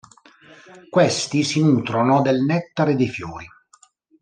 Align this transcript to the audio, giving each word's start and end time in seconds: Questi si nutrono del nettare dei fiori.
Questi 0.89 1.43
si 1.43 1.61
nutrono 1.63 2.23
del 2.23 2.41
nettare 2.41 2.95
dei 2.95 3.07
fiori. 3.07 3.47